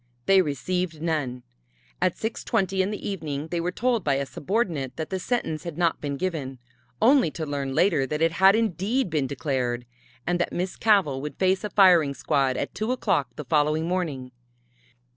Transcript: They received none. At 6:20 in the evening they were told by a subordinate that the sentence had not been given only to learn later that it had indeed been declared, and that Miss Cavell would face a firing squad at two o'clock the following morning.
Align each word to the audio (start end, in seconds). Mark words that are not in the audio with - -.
They 0.25 0.41
received 0.41 0.99
none. 0.99 1.43
At 2.01 2.15
6:20 2.15 2.79
in 2.81 2.89
the 2.89 3.07
evening 3.07 3.49
they 3.49 3.61
were 3.61 3.71
told 3.71 4.03
by 4.03 4.15
a 4.15 4.25
subordinate 4.25 4.95
that 4.95 5.11
the 5.11 5.19
sentence 5.19 5.63
had 5.63 5.77
not 5.77 6.01
been 6.01 6.17
given 6.17 6.57
only 6.99 7.29
to 7.29 7.45
learn 7.45 7.75
later 7.75 8.07
that 8.07 8.19
it 8.19 8.31
had 8.31 8.55
indeed 8.55 9.11
been 9.11 9.27
declared, 9.27 9.85
and 10.25 10.39
that 10.39 10.51
Miss 10.51 10.75
Cavell 10.75 11.21
would 11.21 11.37
face 11.37 11.63
a 11.63 11.69
firing 11.69 12.15
squad 12.15 12.57
at 12.57 12.73
two 12.73 12.91
o'clock 12.91 13.35
the 13.35 13.45
following 13.45 13.87
morning. 13.87 14.31